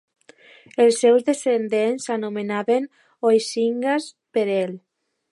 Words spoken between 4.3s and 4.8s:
per ell.